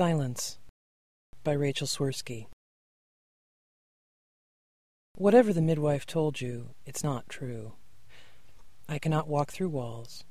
Silence 0.00 0.56
by 1.44 1.52
Rachel 1.52 1.86
Swirsky. 1.86 2.46
Whatever 5.20 5.52
the 5.52 5.60
midwife 5.60 6.06
told 6.06 6.40
you, 6.40 6.70
it's 6.86 7.04
not 7.04 7.28
true. 7.28 7.72
I 8.88 8.98
cannot 8.98 9.28
walk 9.28 9.52
through 9.52 9.68
walls. 9.68 10.24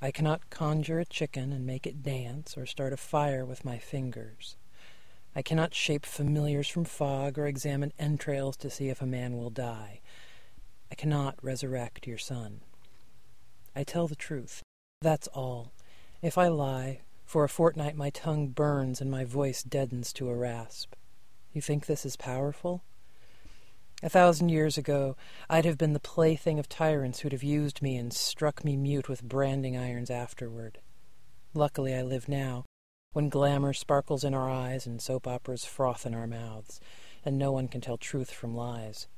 I 0.00 0.12
cannot 0.12 0.50
conjure 0.50 1.00
a 1.00 1.04
chicken 1.04 1.52
and 1.52 1.66
make 1.66 1.84
it 1.84 2.04
dance 2.04 2.56
or 2.56 2.64
start 2.64 2.92
a 2.92 2.96
fire 2.96 3.44
with 3.44 3.64
my 3.64 3.78
fingers. 3.78 4.56
I 5.34 5.42
cannot 5.42 5.74
shape 5.74 6.06
familiars 6.06 6.68
from 6.68 6.84
fog 6.84 7.40
or 7.40 7.48
examine 7.48 7.92
entrails 7.98 8.56
to 8.58 8.70
see 8.70 8.88
if 8.88 9.02
a 9.02 9.04
man 9.04 9.36
will 9.36 9.50
die. 9.50 10.00
I 10.92 10.94
cannot 10.94 11.42
resurrect 11.42 12.06
your 12.06 12.16
son. 12.16 12.60
I 13.74 13.82
tell 13.82 14.06
the 14.06 14.14
truth. 14.14 14.62
That's 15.02 15.26
all. 15.26 15.72
If 16.22 16.38
I 16.38 16.46
lie, 16.46 17.00
for 17.24 17.42
a 17.42 17.48
fortnight 17.48 17.96
my 17.96 18.10
tongue 18.10 18.50
burns 18.50 19.00
and 19.00 19.10
my 19.10 19.24
voice 19.24 19.64
deadens 19.64 20.12
to 20.12 20.30
a 20.30 20.36
rasp. 20.36 20.94
You 21.52 21.60
think 21.60 21.86
this 21.86 22.06
is 22.06 22.16
powerful? 22.16 22.84
A 24.02 24.10
thousand 24.10 24.50
years 24.50 24.76
ago, 24.76 25.16
I'd 25.48 25.64
have 25.64 25.78
been 25.78 25.94
the 25.94 26.00
plaything 26.00 26.58
of 26.58 26.68
tyrants 26.68 27.20
who'd 27.20 27.32
have 27.32 27.42
used 27.42 27.80
me 27.80 27.96
and 27.96 28.12
struck 28.12 28.62
me 28.62 28.76
mute 28.76 29.08
with 29.08 29.22
branding 29.22 29.74
irons 29.74 30.10
afterward. 30.10 30.80
Luckily, 31.54 31.94
I 31.94 32.02
live 32.02 32.28
now, 32.28 32.66
when 33.14 33.30
glamour 33.30 33.72
sparkles 33.72 34.22
in 34.22 34.34
our 34.34 34.50
eyes 34.50 34.86
and 34.86 35.00
soap 35.00 35.26
operas 35.26 35.64
froth 35.64 36.04
in 36.04 36.14
our 36.14 36.26
mouths, 36.26 36.78
and 37.24 37.38
no 37.38 37.52
one 37.52 37.68
can 37.68 37.80
tell 37.80 37.96
truth 37.96 38.30
from 38.30 38.54
lies. 38.54 39.08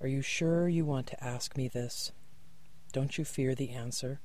Are 0.00 0.08
you 0.08 0.22
sure 0.22 0.66
you 0.66 0.86
want 0.86 1.06
to 1.08 1.22
ask 1.22 1.54
me 1.54 1.68
this? 1.68 2.12
Don't 2.94 3.18
you 3.18 3.26
fear 3.26 3.54
the 3.54 3.70
answer? 3.70 4.20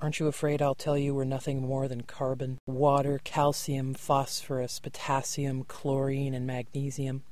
Aren't 0.00 0.18
you 0.18 0.26
afraid 0.26 0.60
I'll 0.60 0.74
tell 0.74 0.98
you 0.98 1.14
we're 1.14 1.22
nothing 1.22 1.62
more 1.62 1.86
than 1.86 2.02
carbon, 2.02 2.58
water, 2.66 3.20
calcium, 3.22 3.94
phosphorus, 3.94 4.80
potassium, 4.80 5.62
chlorine, 5.62 6.34
and 6.34 6.44
magnesium? 6.44 7.22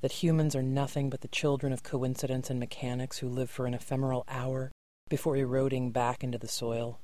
That 0.00 0.12
humans 0.12 0.56
are 0.56 0.62
nothing 0.62 1.10
but 1.10 1.20
the 1.20 1.28
children 1.28 1.72
of 1.72 1.82
coincidence 1.82 2.48
and 2.48 2.58
mechanics 2.58 3.18
who 3.18 3.28
live 3.28 3.50
for 3.50 3.66
an 3.66 3.74
ephemeral 3.74 4.24
hour 4.28 4.72
before 5.08 5.36
eroding 5.36 5.90
back 5.90 6.24
into 6.24 6.38
the 6.38 6.48
soil? 6.48 6.98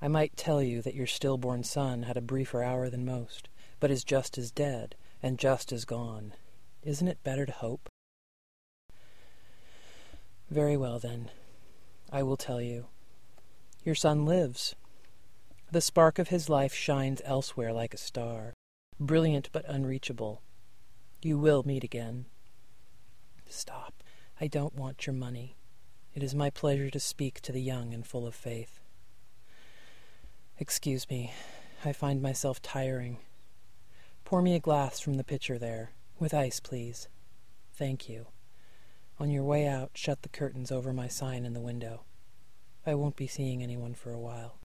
I 0.00 0.06
might 0.06 0.36
tell 0.36 0.62
you 0.62 0.80
that 0.82 0.94
your 0.94 1.08
stillborn 1.08 1.64
son 1.64 2.04
had 2.04 2.16
a 2.16 2.20
briefer 2.20 2.62
hour 2.62 2.88
than 2.88 3.04
most, 3.04 3.48
but 3.80 3.90
is 3.90 4.04
just 4.04 4.38
as 4.38 4.52
dead 4.52 4.94
and 5.22 5.38
just 5.38 5.72
as 5.72 5.84
gone. 5.84 6.34
Isn't 6.84 7.08
it 7.08 7.24
better 7.24 7.44
to 7.44 7.52
hope? 7.52 7.88
Very 10.50 10.76
well, 10.76 11.00
then. 11.00 11.30
I 12.12 12.22
will 12.22 12.36
tell 12.36 12.60
you. 12.60 12.86
Your 13.84 13.96
son 13.96 14.24
lives. 14.24 14.76
The 15.72 15.80
spark 15.80 16.18
of 16.18 16.28
his 16.28 16.48
life 16.48 16.72
shines 16.72 17.20
elsewhere 17.24 17.72
like 17.72 17.92
a 17.92 17.98
star, 17.98 18.54
brilliant 19.00 19.50
but 19.52 19.68
unreachable. 19.68 20.42
You 21.20 21.36
will 21.36 21.64
meet 21.64 21.82
again. 21.82 22.26
Stop. 23.48 24.04
I 24.40 24.46
don't 24.46 24.76
want 24.76 25.04
your 25.04 25.14
money. 25.14 25.56
It 26.14 26.22
is 26.22 26.32
my 26.32 26.48
pleasure 26.48 26.90
to 26.90 27.00
speak 27.00 27.40
to 27.40 27.50
the 27.50 27.60
young 27.60 27.92
and 27.92 28.06
full 28.06 28.24
of 28.24 28.36
faith. 28.36 28.78
Excuse 30.60 31.10
me. 31.10 31.32
I 31.84 31.92
find 31.92 32.22
myself 32.22 32.62
tiring. 32.62 33.18
Pour 34.24 34.42
me 34.42 34.54
a 34.54 34.60
glass 34.60 35.00
from 35.00 35.14
the 35.14 35.24
pitcher 35.24 35.58
there, 35.58 35.90
with 36.20 36.34
ice, 36.34 36.60
please. 36.60 37.08
Thank 37.72 38.08
you. 38.08 38.26
On 39.18 39.28
your 39.28 39.44
way 39.44 39.66
out, 39.66 39.90
shut 39.94 40.22
the 40.22 40.28
curtains 40.28 40.70
over 40.70 40.92
my 40.92 41.08
sign 41.08 41.44
in 41.44 41.52
the 41.52 41.60
window. 41.60 42.02
I 42.86 42.94
won't 42.94 43.16
be 43.16 43.26
seeing 43.26 43.60
anyone 43.60 43.94
for 43.94 44.12
a 44.12 44.18
while. 44.18 44.58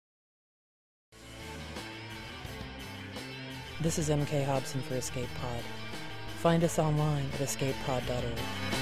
This 3.80 3.98
is 3.98 4.10
MK 4.10 4.46
Hobson 4.46 4.82
for 4.82 4.96
Escape 4.96 5.30
Pod. 5.40 5.64
Find 6.42 6.64
us 6.64 6.80
online 6.80 7.30
at 7.36 7.42
escapepod.org. 7.42 8.81